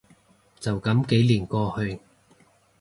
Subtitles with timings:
[0.59, 1.99] 就噉幾年過去